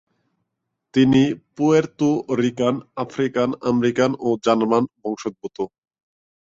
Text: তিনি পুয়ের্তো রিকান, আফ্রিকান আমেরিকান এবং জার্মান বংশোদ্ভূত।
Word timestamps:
তিনি 0.93 1.21
পুয়ের্তো 1.55 2.09
রিকান, 2.41 2.75
আফ্রিকান 3.03 3.49
আমেরিকান 3.69 4.11
এবং 4.15 4.33
জার্মান 4.45 4.83
বংশোদ্ভূত। 5.01 5.57